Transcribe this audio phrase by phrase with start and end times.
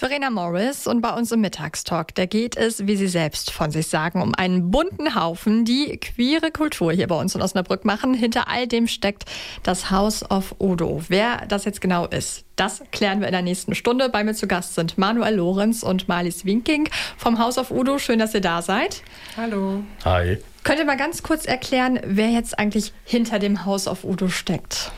[0.00, 3.88] Verena Morris und bei uns im Mittagstalk, da geht es, wie Sie selbst von sich
[3.88, 8.14] sagen, um einen bunten Haufen, die queere Kultur hier bei uns in Osnabrück machen.
[8.14, 9.24] Hinter all dem steckt
[9.64, 11.02] das House of Udo.
[11.08, 14.08] Wer das jetzt genau ist, das klären wir in der nächsten Stunde.
[14.08, 17.98] Bei mir zu Gast sind Manuel Lorenz und Marlies Winking vom House of Udo.
[17.98, 19.02] Schön, dass ihr da seid.
[19.36, 19.82] Hallo.
[20.04, 20.38] Hi.
[20.62, 24.92] Könnt ihr mal ganz kurz erklären, wer jetzt eigentlich hinter dem House of Udo steckt?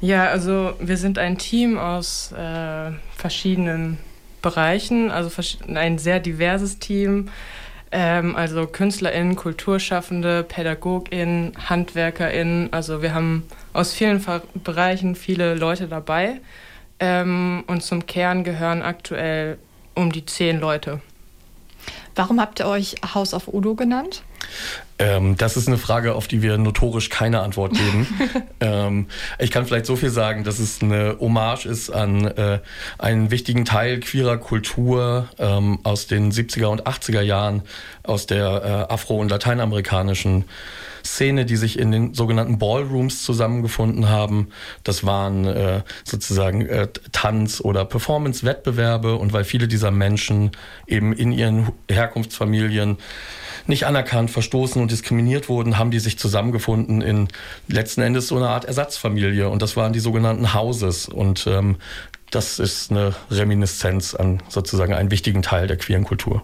[0.00, 3.98] Ja, also wir sind ein Team aus äh, verschiedenen
[4.40, 5.30] Bereichen, also
[5.74, 7.28] ein sehr diverses Team.
[7.92, 12.72] Ähm, also KünstlerInnen, Kulturschaffende, PädagogInnen, HandwerkerInnen.
[12.72, 14.24] Also wir haben aus vielen
[14.64, 16.40] Bereichen viele Leute dabei.
[16.98, 19.58] Ähm, und zum Kern gehören aktuell
[19.94, 21.00] um die zehn Leute.
[22.14, 24.22] Warum habt ihr euch House of Udo genannt?
[25.00, 28.06] Ähm, das ist eine Frage, auf die wir notorisch keine Antwort geben.
[28.60, 29.06] ähm,
[29.38, 32.60] ich kann vielleicht so viel sagen, dass es eine Hommage ist an äh,
[32.98, 37.62] einen wichtigen Teil queerer Kultur ähm, aus den 70er und 80er Jahren,
[38.02, 40.44] aus der äh, afro- und lateinamerikanischen
[41.04, 44.48] Szene, die sich in den sogenannten Ballrooms zusammengefunden haben.
[44.84, 50.52] Das waren äh, sozusagen äh, Tanz- oder Performance-Wettbewerbe und weil viele dieser Menschen
[50.86, 52.98] eben in ihren Herkunftsfamilien
[53.66, 57.28] nicht anerkannt, verstoßen und diskriminiert wurden, haben die sich zusammengefunden in
[57.68, 59.48] letzten Endes so eine Art Ersatzfamilie.
[59.48, 61.08] Und das waren die sogenannten Houses.
[61.08, 61.76] Und ähm,
[62.30, 66.42] das ist eine Reminiszenz an sozusagen einen wichtigen Teil der queeren Kultur.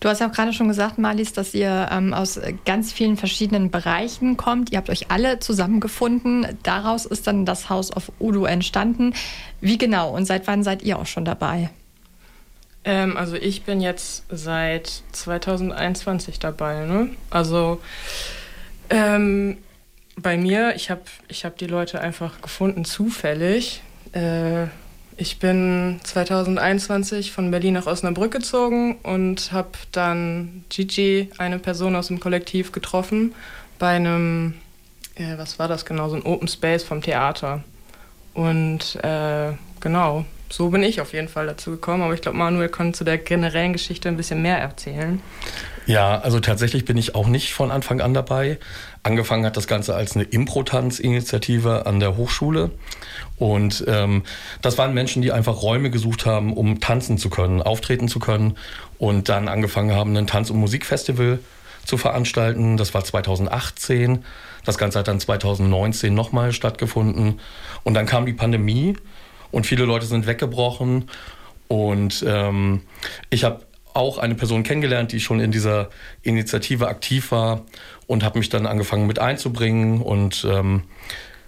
[0.00, 3.70] Du hast ja auch gerade schon gesagt, Marlies, dass ihr ähm, aus ganz vielen verschiedenen
[3.70, 4.72] Bereichen kommt.
[4.72, 6.46] Ihr habt euch alle zusammengefunden.
[6.62, 9.14] Daraus ist dann das House of Udo entstanden.
[9.60, 11.70] Wie genau und seit wann seid ihr auch schon dabei?
[12.84, 16.86] Ähm, also ich bin jetzt seit 2021 dabei.
[16.86, 17.10] Ne?
[17.28, 17.80] Also
[18.88, 19.58] ähm,
[20.16, 23.82] bei mir, ich habe ich hab die Leute einfach gefunden zufällig.
[24.12, 24.66] Äh,
[25.20, 32.06] ich bin 2021 von Berlin nach Osnabrück gezogen und habe dann Gigi, eine Person aus
[32.06, 33.34] dem Kollektiv, getroffen
[33.78, 34.54] bei einem,
[35.16, 37.62] äh, was war das genau, so ein Open Space vom Theater.
[38.32, 42.02] Und äh, genau, so bin ich auf jeden Fall dazu gekommen.
[42.02, 45.22] Aber ich glaube, Manuel kann zu der generellen Geschichte ein bisschen mehr erzählen.
[45.86, 48.58] Ja, also tatsächlich bin ich auch nicht von Anfang an dabei.
[49.02, 52.70] Angefangen hat das Ganze als eine Impro-Tanz-Initiative an der Hochschule.
[53.38, 54.24] Und ähm,
[54.60, 58.56] das waren Menschen, die einfach Räume gesucht haben, um tanzen zu können, auftreten zu können.
[58.98, 61.38] Und dann angefangen haben, ein Tanz- und Musikfestival
[61.84, 62.76] zu veranstalten.
[62.76, 64.24] Das war 2018.
[64.64, 67.40] Das Ganze hat dann 2019 nochmal stattgefunden.
[67.84, 68.96] Und dann kam die Pandemie
[69.50, 71.10] und viele Leute sind weggebrochen.
[71.68, 72.82] Und ähm,
[73.30, 73.60] ich habe
[73.94, 75.90] auch eine Person kennengelernt, die schon in dieser
[76.22, 77.64] Initiative aktiv war
[78.06, 80.82] und habe mich dann angefangen mit einzubringen und ähm,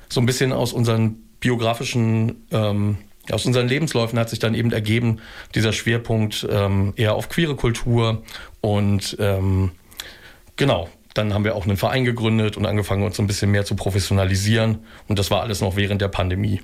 [0.08, 2.98] so ein bisschen aus unseren biografischen, ähm,
[3.30, 5.20] aus unseren Lebensläufen hat sich dann eben ergeben,
[5.54, 8.22] dieser Schwerpunkt ähm, eher auf queere Kultur
[8.60, 9.72] und ähm,
[10.56, 13.64] genau, dann haben wir auch einen Verein gegründet und angefangen, uns so ein bisschen mehr
[13.64, 16.60] zu professionalisieren und das war alles noch während der Pandemie.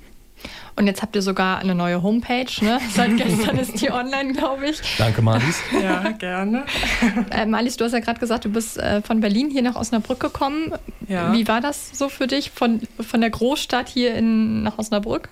[0.75, 2.79] Und jetzt habt ihr sogar eine neue Homepage, ne?
[2.93, 4.81] Seit gestern ist die online, glaube ich.
[4.97, 5.61] Danke, Marlies.
[5.81, 6.65] Ja, gerne.
[7.31, 10.19] Äh, Marlies, du hast ja gerade gesagt, du bist äh, von Berlin hier nach Osnabrück
[10.19, 10.73] gekommen.
[11.07, 11.33] Ja.
[11.33, 15.29] Wie war das so für dich von, von der Großstadt hier in, nach Osnabrück?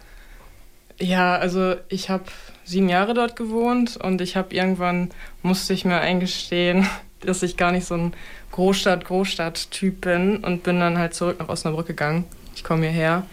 [1.00, 2.24] Ja, also ich habe
[2.64, 5.10] sieben Jahre dort gewohnt und ich habe irgendwann,
[5.44, 6.88] musste ich mir eingestehen,
[7.22, 8.14] dass ich gar nicht so ein
[8.52, 12.26] Großstadt-Großstadt-Typ bin und bin dann halt zurück nach Osnabrück gegangen.
[12.56, 13.24] Ich komme hierher.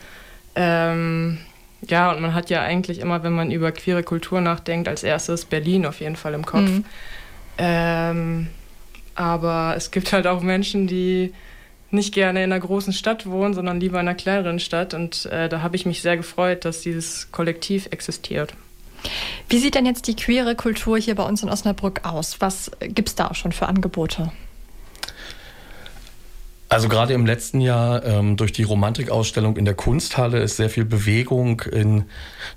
[0.54, 1.38] Ähm,
[1.88, 5.44] ja, und man hat ja eigentlich immer, wenn man über queere Kultur nachdenkt, als erstes
[5.44, 6.68] Berlin auf jeden Fall im Kopf.
[6.68, 6.84] Mhm.
[7.58, 8.46] Ähm,
[9.14, 11.32] aber es gibt halt auch Menschen, die
[11.90, 14.94] nicht gerne in einer großen Stadt wohnen, sondern lieber in einer kleineren Stadt.
[14.94, 18.54] Und äh, da habe ich mich sehr gefreut, dass dieses Kollektiv existiert.
[19.48, 22.40] Wie sieht denn jetzt die queere Kultur hier bei uns in Osnabrück aus?
[22.40, 24.32] Was gibt es da auch schon für Angebote?
[26.74, 30.84] Also gerade im letzten Jahr ähm, durch die Romantikausstellung in der Kunsthalle ist sehr viel
[30.84, 32.06] Bewegung in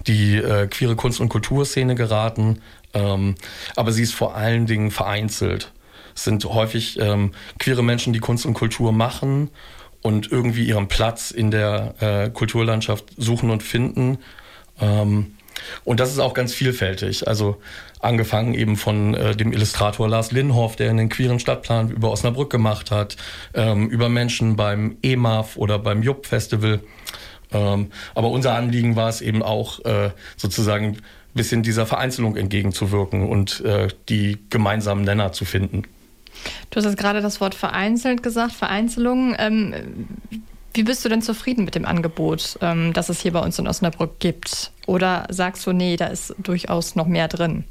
[0.07, 2.63] die äh, queere Kunst- und Kulturszene geraten.
[2.95, 3.35] Ähm,
[3.75, 5.71] aber sie ist vor allen Dingen vereinzelt.
[6.15, 9.51] Es sind häufig ähm, queere Menschen, die Kunst und Kultur machen
[10.01, 14.17] und irgendwie ihren Platz in der äh, Kulturlandschaft suchen und finden.
[14.81, 15.35] Ähm,
[15.83, 17.27] und das ist auch ganz vielfältig.
[17.27, 17.61] Also
[17.99, 22.91] angefangen eben von äh, dem Illustrator Lars Linhoff, der einen queeren Stadtplan über Osnabrück gemacht
[22.91, 23.17] hat,
[23.53, 26.79] ähm, über Menschen beim EMAF oder beim Jupp Festival.
[27.51, 31.01] Ähm, aber unser Anliegen war es eben auch äh, sozusagen ein
[31.33, 35.83] bisschen dieser Vereinzelung entgegenzuwirken und äh, die gemeinsamen Nenner zu finden.
[36.69, 39.35] Du hast jetzt gerade das Wort vereinzelt gesagt, Vereinzelung.
[39.39, 39.73] Ähm,
[40.73, 43.67] Wie bist du denn zufrieden mit dem Angebot, ähm, das es hier bei uns in
[43.67, 44.71] Osnabrück gibt?
[44.85, 47.63] Oder sagst du, nee, da ist durchaus noch mehr drin?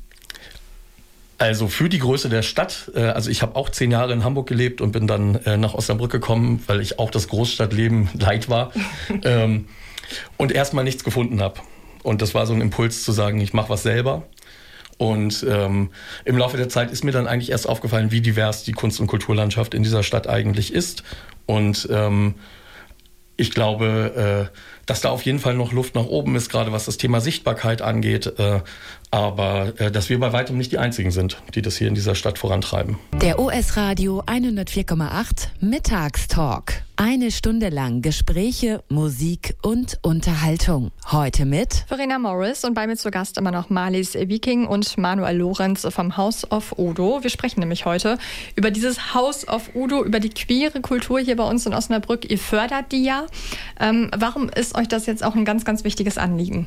[1.39, 4.47] Also für die Größe der Stadt, äh, also ich habe auch zehn Jahre in Hamburg
[4.47, 8.73] gelebt und bin dann äh, nach Osnabrück gekommen, weil ich auch das Großstadtleben leid war
[9.23, 9.67] ähm,
[10.37, 11.61] und erstmal nichts gefunden habe.
[12.03, 14.23] Und das war so ein Impuls zu sagen, ich mache was selber.
[14.99, 15.91] Und ähm,
[16.25, 19.09] im Laufe der Zeit ist mir dann eigentlich erst aufgefallen, wie divers die Kunst- und
[19.09, 21.03] Kulturlandschaft in dieser Stadt eigentlich ist.
[21.45, 22.37] Und ähm,
[23.37, 24.57] ich glaube, äh,
[24.87, 27.83] dass da auf jeden Fall noch Luft nach oben ist, gerade was das Thema Sichtbarkeit
[27.83, 28.39] angeht.
[28.39, 28.61] Äh,
[29.17, 32.15] aber äh, dass wir bei weitem nicht die Einzigen sind, die das hier in dieser
[32.15, 32.99] Stadt vorantreiben.
[33.23, 36.83] Der OS Radio 104,8 Mittagstalk.
[36.97, 40.91] Eine Stunde lang Gespräche, Musik und Unterhaltung.
[41.11, 45.39] Heute mit Verena Morris und bei mir zu Gast immer noch Marlies Viking und Manuel
[45.39, 47.23] Lorenz vom House of Udo.
[47.23, 48.19] Wir sprechen nämlich heute
[48.55, 52.31] über dieses House of Udo, über die queere Kultur hier bei uns in Osnabrück.
[52.31, 53.27] Ihr fördert die ja.
[53.81, 56.67] Ähm, warum ist euch das jetzt auch ein ganz, ganz wichtiges Anliegen?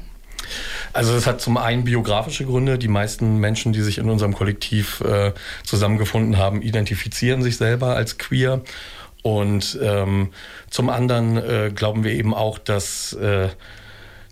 [0.94, 2.78] Also es hat zum einen biografische Gründe.
[2.78, 8.18] Die meisten Menschen, die sich in unserem Kollektiv äh, zusammengefunden haben, identifizieren sich selber als
[8.18, 8.62] queer.
[9.22, 10.30] Und ähm,
[10.70, 13.50] zum anderen äh, glauben wir eben auch, dass äh,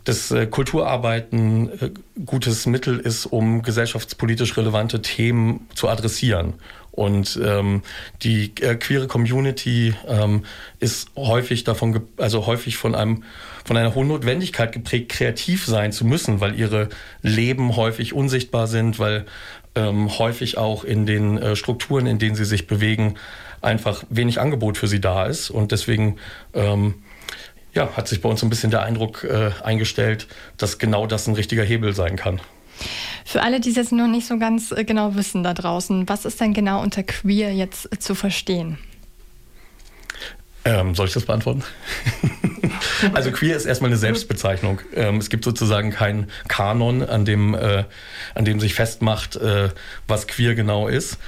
[0.08, 1.92] das äh, Kulturarbeiten äh,
[2.26, 6.54] gutes Mittel ist, um gesellschaftspolitisch relevante Themen zu adressieren.
[6.98, 7.84] Und ähm,
[8.24, 10.46] die äh, queere Community ähm,
[10.80, 13.24] ist häufig davon, also häufig von einem
[13.66, 16.90] von einer hohen Notwendigkeit geprägt, kreativ sein zu müssen, weil ihre
[17.22, 19.26] Leben häufig unsichtbar sind, weil
[19.76, 23.14] ähm, häufig auch in den äh, Strukturen, in denen sie sich bewegen,
[23.62, 25.52] einfach wenig Angebot für sie da ist.
[25.52, 26.16] Und deswegen
[26.56, 26.96] ähm,
[27.76, 30.28] ja, hat sich bei uns ein bisschen der Eindruck äh, eingestellt,
[30.58, 32.42] dass genau das ein richtiger Hebel sein kann.
[33.26, 36.26] Für alle, die es jetzt noch nicht so ganz äh, genau wissen da draußen, was
[36.26, 38.78] ist denn genau unter queer jetzt äh, zu verstehen?
[40.66, 41.64] Ähm, soll ich das beantworten?
[43.14, 44.82] also queer ist erstmal eine Selbstbezeichnung.
[44.94, 47.86] Ähm, es gibt sozusagen keinen Kanon, an dem, äh,
[48.36, 49.70] an dem sich festmacht, äh,
[50.08, 51.20] was queer genau ist.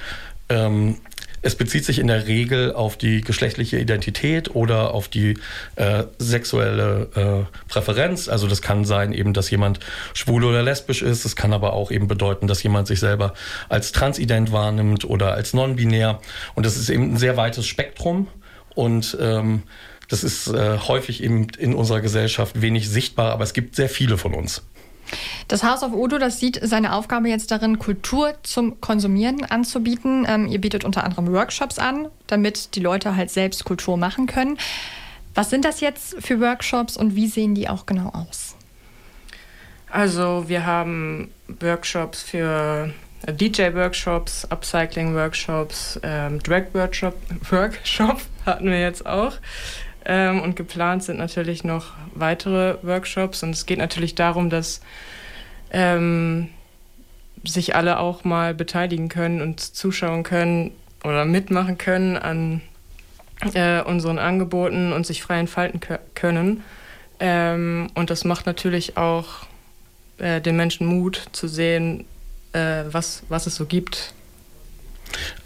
[0.50, 0.98] Ähm,
[1.42, 5.38] es bezieht sich in der Regel auf die geschlechtliche Identität oder auf die
[5.76, 7.08] äh, sexuelle
[7.48, 8.28] äh, Präferenz.
[8.28, 9.80] Also das kann sein eben, dass jemand
[10.12, 11.24] schwul oder lesbisch ist.
[11.24, 13.32] Es kann aber auch eben bedeuten, dass jemand sich selber
[13.68, 16.20] als transident wahrnimmt oder als non-binär.
[16.54, 18.28] Und das ist eben ein sehr weites Spektrum.
[18.74, 19.62] Und ähm,
[20.08, 24.18] das ist äh, häufig eben in unserer Gesellschaft wenig sichtbar, aber es gibt sehr viele
[24.18, 24.62] von uns.
[25.48, 30.26] Das House of Udo, das sieht seine Aufgabe jetzt darin, Kultur zum Konsumieren anzubieten.
[30.28, 34.58] Ähm, ihr bietet unter anderem Workshops an, damit die Leute halt selbst Kultur machen können.
[35.34, 38.56] Was sind das jetzt für Workshops und wie sehen die auch genau aus?
[39.90, 41.30] Also wir haben
[41.60, 42.92] Workshops für
[43.26, 47.16] äh, DJ-Workshops, Upcycling-Workshops, ähm, Drag-Workshop
[47.50, 49.34] Workshop hatten wir jetzt auch.
[50.10, 53.44] Ähm, und geplant sind natürlich noch weitere Workshops.
[53.44, 54.80] Und es geht natürlich darum, dass
[55.70, 56.48] ähm,
[57.44, 60.72] sich alle auch mal beteiligen können und zuschauen können
[61.04, 62.60] oder mitmachen können an
[63.54, 65.80] äh, unseren Angeboten und sich frei entfalten
[66.16, 66.64] können.
[67.20, 69.46] Ähm, und das macht natürlich auch
[70.18, 72.04] äh, den Menschen Mut zu sehen,
[72.52, 74.12] äh, was, was es so gibt.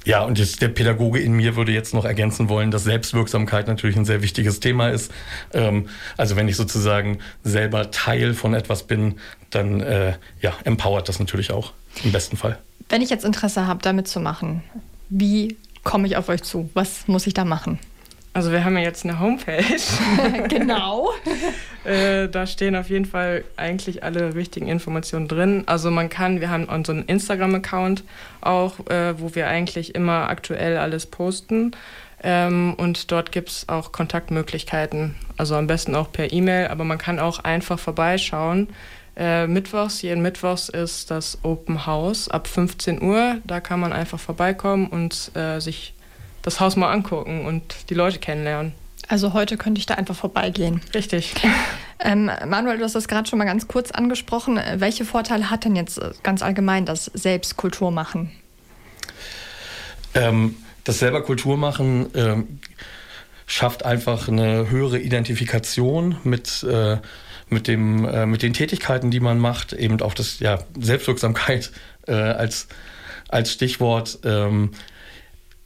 [0.05, 3.97] Ja, und jetzt der Pädagoge in mir würde jetzt noch ergänzen wollen, dass Selbstwirksamkeit natürlich
[3.97, 5.11] ein sehr wichtiges Thema ist.
[5.53, 9.17] Ähm, also wenn ich sozusagen selber Teil von etwas bin,
[9.51, 11.73] dann äh, ja, empowert das natürlich auch
[12.03, 12.59] im besten Fall.
[12.89, 14.63] Wenn ich jetzt Interesse habe, damit zu machen,
[15.09, 16.69] wie komme ich auf euch zu?
[16.75, 17.79] Was muss ich da machen?
[18.35, 19.63] Also wir haben ja jetzt eine Homepage.
[20.49, 21.13] genau.
[21.85, 25.63] äh, da stehen auf jeden Fall eigentlich alle wichtigen Informationen drin.
[25.67, 28.03] Also man kann, wir haben unseren Instagram-Account
[28.41, 31.71] auch, äh, wo wir eigentlich immer aktuell alles posten.
[32.25, 35.15] Ähm, und dort gibt es auch Kontaktmöglichkeiten.
[35.37, 38.69] Also am besten auch per E-Mail, aber man kann auch einfach vorbeischauen.
[39.17, 43.37] Äh, Mittwochs, jeden Mittwochs ist das Open House ab 15 Uhr.
[43.45, 45.94] Da kann man einfach vorbeikommen und äh, sich
[46.45, 48.73] das Haus mal angucken und die Leute kennenlernen.
[49.09, 50.81] Also heute könnte ich da einfach vorbeigehen.
[50.95, 51.35] Richtig.
[52.01, 54.61] Ähm, Manuel, du hast das gerade schon mal ganz kurz angesprochen.
[54.77, 58.33] Welche Vorteile hat denn jetzt ganz allgemein das Selbstkultur machen?
[60.13, 62.59] Ähm, das selber Kultur machen ähm,
[63.47, 66.99] schafft einfach eine höhere Identifikation mit, äh,
[67.49, 69.73] mit, dem, äh, mit den Tätigkeiten, die man macht.
[69.73, 71.71] Eben auch das ja, Selbstwirksamkeit
[72.07, 72.67] äh, als,
[73.29, 74.19] als Stichwort.
[74.25, 74.73] Ähm,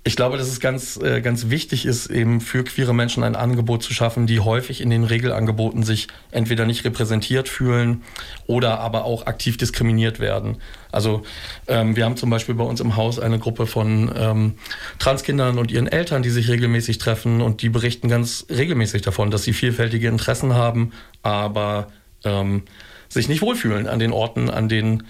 [0.04, 3.82] ich glaube, dass es ganz, äh, ganz wichtig ist, eben für queere Menschen ein Angebot
[3.82, 8.02] zu schaffen, die häufig in den Regelangeboten sich entweder nicht repräsentiert fühlen
[8.46, 10.58] oder aber auch aktiv diskriminiert werden.
[10.92, 11.24] Also
[11.66, 14.54] ähm, wir haben zum Beispiel bei uns im Haus eine Gruppe von ähm,
[14.98, 19.42] Transkindern und ihren Eltern, die sich regelmäßig treffen und die berichten ganz regelmäßig davon, dass
[19.42, 21.88] sie vielfältige Interessen haben, aber
[22.24, 22.62] ähm,
[23.08, 25.06] sich nicht wohlfühlen an den Orten, an denen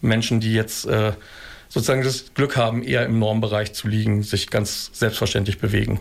[0.00, 1.12] Menschen, die jetzt äh,
[1.72, 6.00] sozusagen das Glück haben, eher im Normbereich zu liegen, sich ganz selbstverständlich bewegen.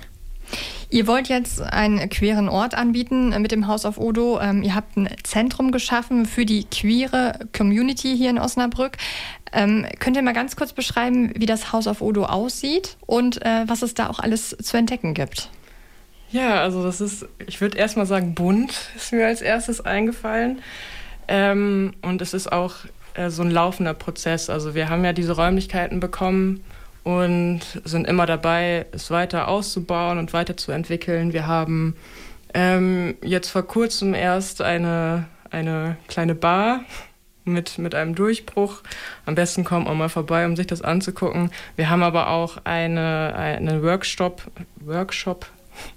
[0.89, 4.41] Ihr wollt jetzt einen queeren Ort anbieten mit dem Haus auf Odo.
[4.41, 8.97] Ähm, ihr habt ein Zentrum geschaffen für die queere Community hier in Osnabrück.
[9.53, 13.63] Ähm, könnt ihr mal ganz kurz beschreiben, wie das Haus auf Odo aussieht und äh,
[13.67, 15.49] was es da auch alles zu entdecken gibt?
[16.31, 20.61] Ja, also das ist, ich würde erstmal sagen, bunt ist mir als erstes eingefallen.
[21.29, 22.75] Ähm, und es ist auch
[23.13, 24.49] äh, so ein laufender Prozess.
[24.49, 26.63] Also wir haben ja diese Räumlichkeiten bekommen
[27.03, 31.33] und sind immer dabei, es weiter auszubauen und weiterzuentwickeln.
[31.33, 31.95] Wir haben
[32.53, 36.81] ähm, jetzt vor kurzem erst eine, eine kleine Bar
[37.43, 38.81] mit, mit einem Durchbruch.
[39.25, 41.51] Am besten kommt man mal vorbei, um sich das anzugucken.
[41.75, 44.43] Wir haben aber auch eine, eine Workshop,
[44.77, 45.47] Workshop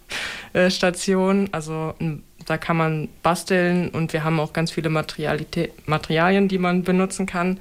[0.52, 6.48] äh, Station, also ein da kann man basteln und wir haben auch ganz viele Materialien,
[6.48, 7.58] die man benutzen kann.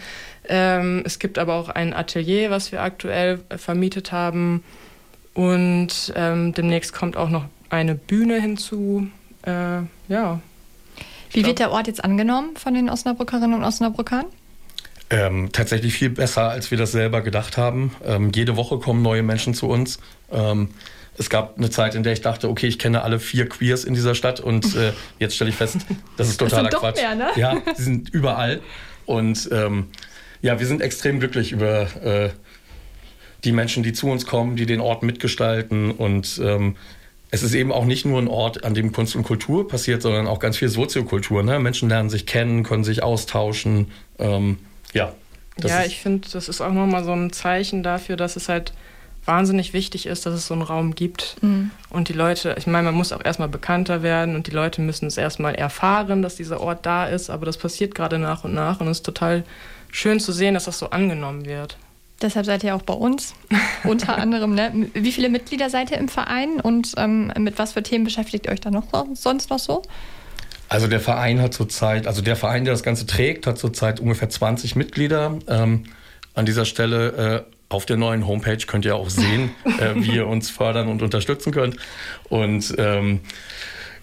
[0.47, 4.63] Ähm, es gibt aber auch ein Atelier, was wir aktuell äh, vermietet haben.
[5.33, 9.07] Und ähm, demnächst kommt auch noch eine Bühne hinzu.
[9.43, 10.39] Äh, ja.
[11.31, 14.25] Wie wird der Ort jetzt angenommen von den Osnabrückerinnen und Osnabrückern?
[15.09, 17.95] Ähm, tatsächlich viel besser, als wir das selber gedacht haben.
[18.05, 19.99] Ähm, jede Woche kommen neue Menschen zu uns.
[21.17, 23.93] Es gab eine Zeit, in der ich dachte, okay, ich kenne alle vier Queers in
[23.93, 25.77] dieser Stadt und äh, jetzt stelle ich fest,
[26.17, 27.01] das ist totaler das Quatsch.
[27.01, 27.27] Mehr, ne?
[27.35, 28.61] Ja, sie sind überall.
[29.05, 29.87] Und ähm,
[30.41, 32.29] ja, wir sind extrem glücklich über äh,
[33.43, 35.91] die Menschen, die zu uns kommen, die den Ort mitgestalten.
[35.91, 36.75] Und ähm,
[37.31, 40.27] es ist eben auch nicht nur ein Ort, an dem Kunst und Kultur passiert, sondern
[40.27, 41.43] auch ganz viel Soziokultur.
[41.43, 41.59] Ne?
[41.59, 43.91] Menschen lernen sich kennen, können sich austauschen.
[44.19, 44.59] Ähm,
[44.93, 45.13] ja.
[45.61, 48.73] ja, ich finde, das ist auch nochmal so ein Zeichen dafür, dass es halt
[49.25, 51.37] wahnsinnig wichtig ist, dass es so einen Raum gibt.
[51.41, 51.71] Mhm.
[51.89, 55.05] Und die Leute, ich meine, man muss auch erstmal bekannter werden und die Leute müssen
[55.05, 57.29] es erstmal erfahren, dass dieser Ort da ist.
[57.29, 59.43] Aber das passiert gerade nach und nach und es ist total
[59.91, 61.77] schön zu sehen, dass das so angenommen wird.
[62.21, 63.33] Deshalb seid ihr auch bei uns,
[63.83, 64.55] unter anderem.
[64.55, 64.89] Ne?
[64.93, 68.51] Wie viele Mitglieder seid ihr im Verein und ähm, mit was für Themen beschäftigt ihr
[68.51, 69.83] euch da noch sonst noch so?
[70.69, 74.29] Also der Verein hat zurzeit, also der Verein, der das Ganze trägt, hat zurzeit ungefähr
[74.29, 75.37] 20 Mitglieder.
[75.47, 75.83] Ähm,
[76.33, 80.27] an dieser Stelle äh, auf der neuen Homepage könnt ihr auch sehen, äh, wie ihr
[80.27, 81.77] uns fördern und unterstützen könnt.
[82.29, 83.21] Und ähm,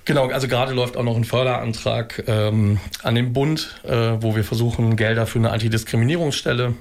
[0.06, 4.44] Genau, also gerade läuft auch noch ein Förderantrag ähm, an den Bund, äh, wo wir
[4.44, 6.74] versuchen, Gelder für eine Antidiskriminierungsstelle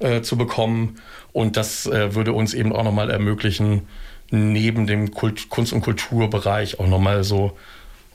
[0.00, 0.96] äh, zu bekommen.
[1.32, 3.86] Und das äh, würde uns eben auch nochmal ermöglichen,
[4.30, 7.56] neben dem Kult Kunst- und Kulturbereich auch nochmal so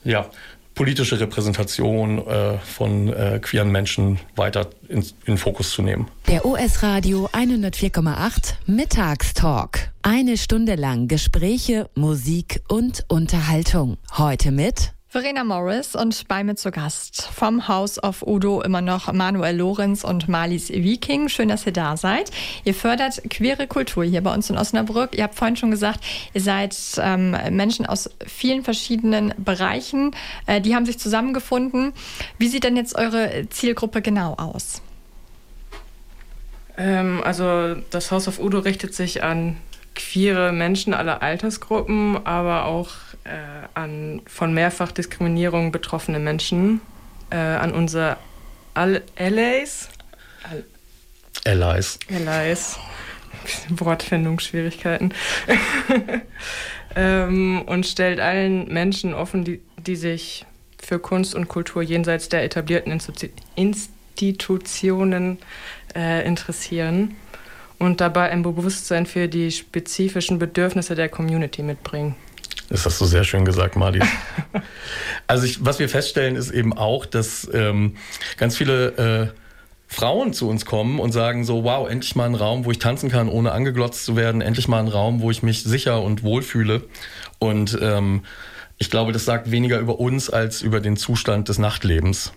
[0.04, 0.28] ja,
[0.74, 6.08] politische Repräsentation äh, von äh, queeren Menschen weiter in, in Fokus zu nehmen.
[6.26, 9.90] Der US Radio 104,8 Mittagstalk.
[10.02, 13.98] Eine Stunde lang Gespräche, Musik und Unterhaltung.
[14.16, 19.12] Heute mit Verena Morris und bei mir zu Gast vom House of Udo immer noch
[19.12, 21.28] Manuel Lorenz und Marlies Viking.
[21.28, 22.32] Schön, dass ihr da seid.
[22.64, 25.16] Ihr fördert queere Kultur hier bei uns in Osnabrück.
[25.16, 26.00] Ihr habt vorhin schon gesagt,
[26.32, 30.16] ihr seid ähm, Menschen aus vielen verschiedenen Bereichen.
[30.46, 31.92] Äh, die haben sich zusammengefunden.
[32.38, 34.82] Wie sieht denn jetzt eure Zielgruppe genau aus?
[36.76, 39.58] Ähm, also das House of Udo richtet sich an
[39.94, 42.88] queere Menschen aller Altersgruppen, aber auch
[43.24, 46.80] äh, an von Mehrfachdiskriminierung betroffene Menschen,
[47.30, 48.16] äh, an unsere
[48.74, 49.88] Al Allies.
[50.42, 50.64] Al
[51.44, 51.98] Allies.
[52.10, 52.78] Allies.
[53.68, 55.12] Wortfindungsschwierigkeiten.
[56.96, 60.46] ähm, und stellt allen Menschen offen, die, die sich
[60.78, 62.92] für Kunst und Kultur jenseits der etablierten
[63.56, 65.38] Institutionen
[65.94, 67.16] äh, interessieren
[67.78, 72.14] und dabei ein Bewusstsein für die spezifischen Bedürfnisse der Community mitbringen.
[72.68, 74.06] Das hast du sehr schön gesagt, Marlies.
[75.26, 77.96] also ich, was wir feststellen, ist eben auch, dass ähm,
[78.36, 79.38] ganz viele äh,
[79.86, 83.10] Frauen zu uns kommen und sagen so, wow, endlich mal ein Raum, wo ich tanzen
[83.10, 86.42] kann, ohne angeglotzt zu werden, endlich mal ein Raum, wo ich mich sicher und wohl
[86.42, 86.82] fühle.
[87.38, 88.24] Und ähm,
[88.78, 92.32] ich glaube, das sagt weniger über uns als über den Zustand des Nachtlebens.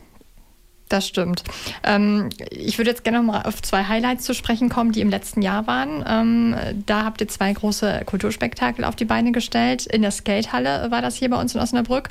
[0.89, 1.43] Das stimmt.
[1.83, 5.09] Ähm, ich würde jetzt gerne noch mal auf zwei Highlights zu sprechen kommen, die im
[5.09, 6.03] letzten Jahr waren.
[6.07, 9.85] Ähm, da habt ihr zwei große Kulturspektakel auf die Beine gestellt.
[9.85, 12.07] In der Skatehalle war das hier bei uns in Osnabrück.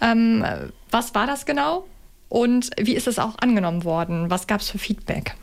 [0.00, 0.44] Ähm,
[0.90, 1.86] was war das genau?
[2.28, 4.28] Und wie ist es auch angenommen worden?
[4.28, 5.34] Was gab es für Feedback?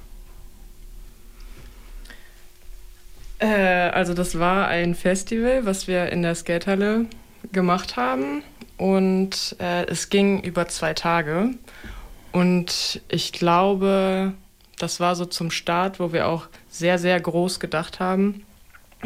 [3.39, 7.05] Äh, also das war ein Festival, was wir in der Skatehalle
[7.51, 8.43] gemacht haben.
[8.77, 11.51] Und äh, es ging über zwei Tage.
[12.33, 14.33] Und ich glaube,
[14.79, 18.43] das war so zum Start, wo wir auch sehr, sehr groß gedacht haben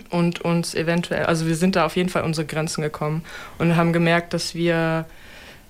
[0.09, 3.23] und uns eventuell, also wir sind da auf jeden Fall unsere Grenzen gekommen
[3.59, 5.05] und haben gemerkt, dass wir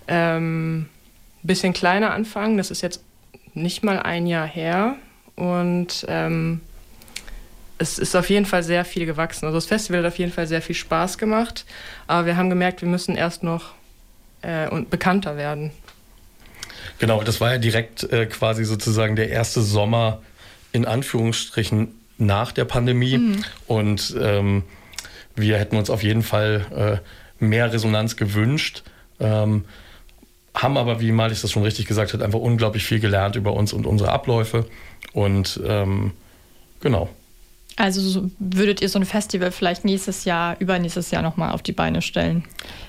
[0.08, 0.88] ähm, ein
[1.48, 2.58] bisschen kleiner anfangen.
[2.58, 3.04] Das ist jetzt
[3.56, 4.96] nicht mal ein Jahr her
[5.36, 6.62] und ähm,
[7.80, 9.46] es ist auf jeden Fall sehr viel gewachsen.
[9.46, 11.66] Also das Festival hat auf jeden Fall sehr viel Spaß gemacht,
[12.06, 13.74] aber wir haben gemerkt, wir müssen erst noch
[14.44, 15.72] äh, bekannter werden.
[17.00, 20.22] Genau, das war ja direkt äh, quasi sozusagen der erste Sommer
[20.72, 23.18] in Anführungsstrichen nach der Pandemie.
[23.18, 23.44] Mhm.
[23.68, 24.64] Und ähm,
[25.36, 27.02] wir hätten uns auf jeden Fall
[27.40, 28.84] äh, mehr Resonanz gewünscht.
[29.20, 29.66] Ähm,
[30.54, 33.74] haben aber, wie Malis das schon richtig gesagt hat, einfach unglaublich viel gelernt über uns
[33.74, 34.66] und unsere Abläufe.
[35.14, 36.14] Und ähm,
[36.80, 37.10] genau.
[37.78, 41.74] Also so würdet ihr so ein Festival vielleicht nächstes Jahr, übernächstes Jahr nochmal auf die
[41.74, 42.44] Beine stellen,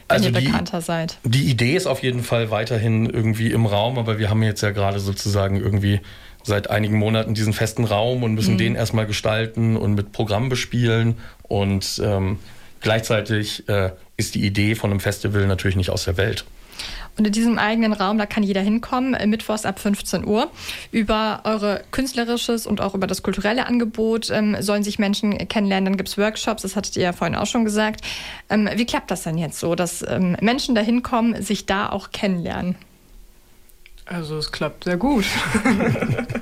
[0.08, 1.18] wenn also ihr die, bekannter seid?
[1.24, 4.70] Die Idee ist auf jeden Fall weiterhin irgendwie im Raum, aber wir haben jetzt ja
[4.70, 6.00] gerade sozusagen irgendwie
[6.42, 8.58] seit einigen Monaten diesen festen Raum und müssen mhm.
[8.58, 11.16] den erstmal gestalten und mit Programm bespielen.
[11.42, 12.38] Und ähm,
[12.80, 16.46] gleichzeitig äh, ist die Idee von einem Festival natürlich nicht aus der Welt.
[17.18, 20.50] Und in diesem eigenen Raum, da kann jeder hinkommen, äh, mittwochs ab 15 Uhr.
[20.92, 25.86] Über eure künstlerisches und auch über das kulturelle Angebot ähm, sollen sich Menschen kennenlernen.
[25.86, 28.02] Dann gibt es Workshops, das hattet ihr ja vorhin auch schon gesagt.
[28.48, 32.12] Ähm, wie klappt das denn jetzt so, dass ähm, Menschen da hinkommen, sich da auch
[32.12, 32.76] kennenlernen?
[34.06, 35.26] Also es klappt sehr gut.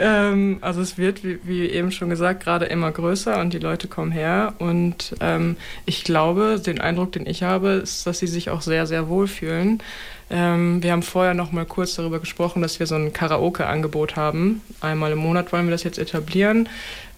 [0.00, 3.88] ähm, also es wird, wie, wie, eben schon gesagt, gerade immer größer und die Leute
[3.88, 4.54] kommen her.
[4.58, 8.86] Und ähm, ich glaube, den Eindruck, den ich habe, ist, dass sie sich auch sehr,
[8.86, 9.82] sehr wohlfühlen.
[10.30, 14.62] Ähm, wir haben vorher noch mal kurz darüber gesprochen, dass wir so ein Karaoke-Angebot haben.
[14.80, 16.68] Einmal im Monat wollen wir das jetzt etablieren.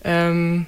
[0.04, 0.66] Ähm,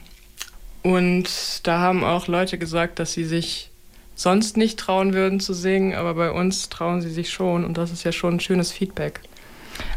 [0.83, 1.29] und
[1.65, 3.71] da haben auch Leute gesagt, dass sie sich
[4.15, 7.93] sonst nicht trauen würden zu singen, aber bei uns trauen sie sich schon und das
[7.93, 9.21] ist ja schon ein schönes Feedback.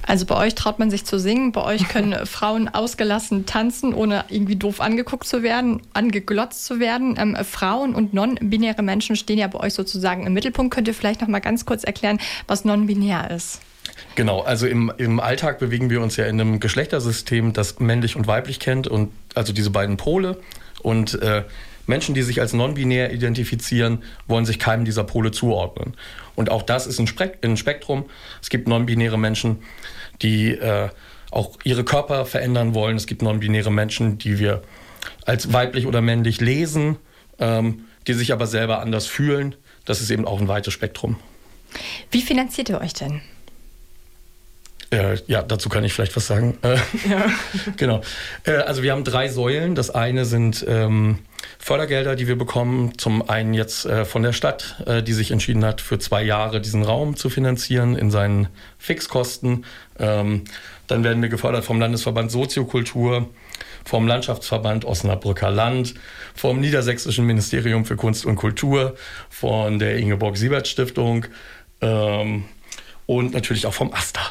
[0.06, 4.26] Also bei euch traut man sich zu singen, bei euch können Frauen ausgelassen tanzen, ohne
[4.30, 7.16] irgendwie doof angeguckt zu werden, angeglotzt zu werden.
[7.18, 10.74] Ähm, Frauen und non-binäre Menschen stehen ja bei euch sozusagen im Mittelpunkt.
[10.74, 13.62] Könnt ihr vielleicht noch mal ganz kurz erklären, was non-binär ist?
[14.16, 18.28] Genau, also im, im Alltag bewegen wir uns ja in einem Geschlechtersystem, das männlich und
[18.28, 20.38] weiblich kennt und also diese beiden Pole.
[20.82, 21.44] Und äh,
[21.88, 25.94] Menschen, die sich als non-binär identifizieren, wollen sich keinem dieser Pole zuordnen.
[26.36, 27.08] Und auch das ist ein,
[27.58, 28.06] Spektrum.
[28.42, 29.64] Es gibt non-binäre Menschen,
[30.22, 30.90] die äh,
[31.32, 32.98] auch ihre Körper verändern wollen.
[32.98, 34.62] Es gibt non-binäre Menschen, die wir
[35.26, 36.98] als weiblich oder männlich lesen,
[37.40, 39.56] ähm, die sich aber selber anders fühlen.
[39.86, 41.18] Das ist eben auch ein weites Spektrum.
[42.12, 43.22] Wie finanziert ihr euch denn?
[44.92, 46.58] Äh, ja, dazu kann ich vielleicht was sagen.
[46.64, 46.76] Äh,
[47.10, 47.26] ja.
[47.78, 48.02] genau.
[48.46, 49.74] Äh, also wir haben drei Säulen.
[49.74, 51.20] Das eine sind ähm,
[51.60, 52.98] Fördergelder, die wir bekommen.
[52.98, 56.60] Zum einen jetzt äh, von der Stadt, äh, die sich entschieden hat, für zwei Jahre
[56.60, 59.66] diesen Raum zu finanzieren in seinen Fixkosten.
[59.98, 60.44] Ähm,
[60.88, 63.30] dann werden wir gefördert vom Landesverband Soziokultur,
[63.86, 65.94] vom Landschaftsverband Osnabrücker Land,
[66.36, 68.96] vom Niedersächsischen Ministerium für Kunst und Kultur,
[69.30, 71.28] von der Ingeborg-Siebert-Stiftung
[71.80, 72.44] ähm,
[73.06, 74.22] und natürlich auch vom AStA.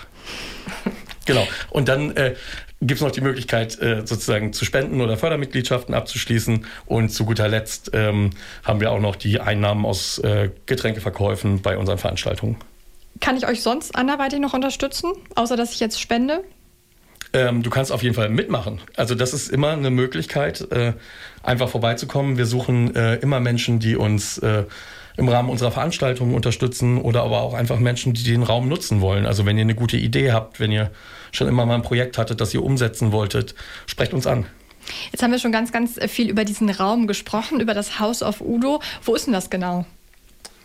[1.26, 1.46] Genau.
[1.68, 2.35] Und dann äh,
[2.80, 6.66] gibt es noch die Möglichkeit, äh, sozusagen zu spenden oder Fördermitgliedschaften abzuschließen.
[6.87, 8.30] Und zu guter Letzt ähm,
[8.64, 12.56] haben wir auch noch die Einnahmen aus äh, Getränkeverkäufen bei unseren Veranstaltungen.
[13.20, 16.42] Kann ich euch sonst anderweitig noch unterstützen, außer dass ich jetzt spende?
[17.33, 18.80] Ähm, du kannst auf jeden Fall mitmachen.
[18.96, 20.94] Also das ist immer eine Möglichkeit, äh,
[21.42, 22.38] einfach vorbeizukommen.
[22.38, 24.64] Wir suchen äh, immer Menschen, die uns äh,
[25.20, 29.26] im Rahmen unserer Veranstaltungen unterstützen oder aber auch einfach Menschen, die den Raum nutzen wollen.
[29.26, 30.90] Also wenn ihr eine gute Idee habt, wenn ihr
[31.30, 33.54] schon immer mal ein Projekt hattet, das ihr umsetzen wolltet,
[33.87, 34.46] sprecht uns an.
[35.12, 38.40] Jetzt haben wir schon ganz, ganz viel über diesen Raum gesprochen, über das Haus auf
[38.40, 38.80] Udo.
[39.04, 39.85] Wo ist denn das genau?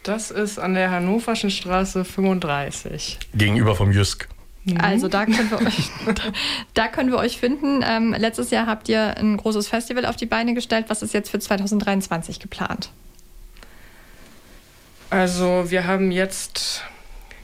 [0.04, 3.20] Das ist an der Hannoverschen Straße 35.
[3.34, 4.30] Gegenüber vom Jüsk.
[4.64, 4.80] Mhm.
[4.80, 5.90] Also da können wir euch,
[6.74, 7.82] da können wir euch finden.
[7.84, 10.86] Ähm, letztes Jahr habt ihr ein großes Festival auf die Beine gestellt.
[10.88, 12.90] Was ist jetzt für 2023 geplant?
[15.16, 16.84] Also wir haben jetzt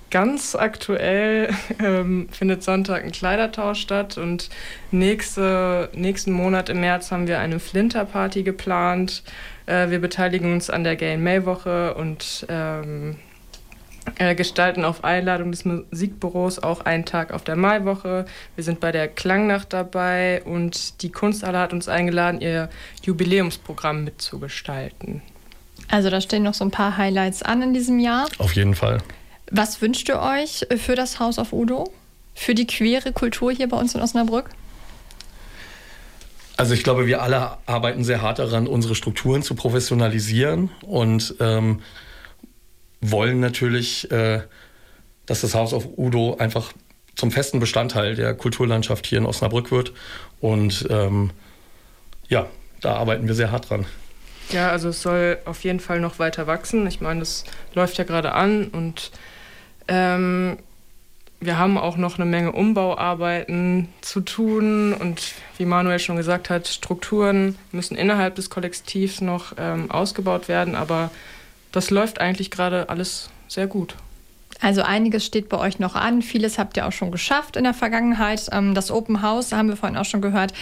[0.10, 4.50] ganz aktuell ähm, findet Sonntag ein Kleidertausch statt und
[4.92, 9.24] nächste, nächsten Monat im März haben wir eine Flinterparty geplant.
[9.68, 13.16] Äh, wir beteiligen uns an der Gay May Woche und ähm,
[14.20, 18.26] äh, gestalten auf Einladung des Musikbüros auch einen Tag auf der Maiwoche.
[18.56, 22.68] Wir sind bei der Klangnacht dabei und die Kunsthalle hat uns eingeladen, ihr
[23.04, 25.22] Jubiläumsprogramm mitzugestalten.
[25.92, 28.28] Also da stehen noch so ein paar Highlights an in diesem Jahr.
[28.38, 29.00] Auf jeden Fall.
[29.52, 31.92] Was wünscht ihr euch für das Haus auf Udo?
[32.34, 34.50] Für die queere Kultur hier bei uns in Osnabrück?
[36.56, 41.82] Also ich glaube, wir alle arbeiten sehr hart daran, unsere Strukturen zu professionalisieren und ähm,
[43.02, 44.42] wollen natürlich, äh,
[45.26, 46.72] dass das Haus auf Udo einfach
[47.16, 49.92] zum festen Bestandteil der Kulturlandschaft hier in Osnabrück wird.
[50.40, 51.32] Und ähm,
[52.30, 52.48] ja,
[52.80, 53.86] da arbeiten wir sehr hart dran.
[54.52, 56.86] Ja, also es soll auf jeden Fall noch weiter wachsen.
[56.88, 59.12] Ich meine, das läuft ja gerade an und
[59.88, 60.58] ähm,
[61.40, 66.68] wir haben auch noch eine Menge Umbauarbeiten zu tun und wie Manuel schon gesagt hat,
[66.68, 71.10] Strukturen müssen innerhalb des Kollektivs noch ähm, ausgebaut werden, aber
[71.72, 73.96] das läuft eigentlich gerade alles sehr gut.
[74.62, 76.22] Also einiges steht bei euch noch an.
[76.22, 78.48] Vieles habt ihr auch schon geschafft in der Vergangenheit.
[78.52, 80.54] Ähm, das Open House, haben wir vorhin auch schon gehört,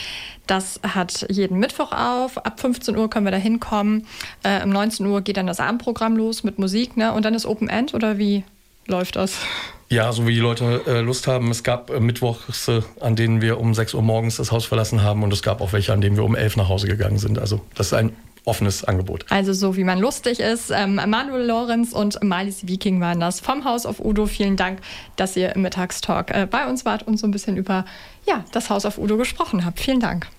[0.47, 2.37] das hat jeden Mittwoch auf.
[2.37, 4.07] Ab 15 Uhr können wir da hinkommen.
[4.43, 6.97] Äh, um 19 Uhr geht dann das Abendprogramm los mit Musik.
[6.97, 7.13] Ne?
[7.13, 8.43] Und dann ist Open End oder wie
[8.87, 9.37] läuft das?
[9.91, 11.49] Ja, so wie die Leute äh, Lust haben.
[11.49, 15.01] Es gab äh, Mittwochs, äh, an denen wir um 6 Uhr morgens das Haus verlassen
[15.01, 17.39] haben und es gab auch welche, an denen wir um 11 nach Hause gegangen sind.
[17.39, 18.11] Also das ist ein
[18.49, 19.25] offenes Angebot.
[19.29, 20.71] Also so wie man lustig ist.
[20.71, 24.25] Ähm, Manuel Lorenz und Malis Viking waren das vom Haus auf Udo.
[24.25, 24.79] Vielen Dank,
[25.15, 27.85] dass ihr im Mittagstalk äh, bei uns wart und so ein bisschen über
[28.25, 29.79] ja, das Haus auf Udo gesprochen habt.
[29.79, 30.29] Vielen Dank.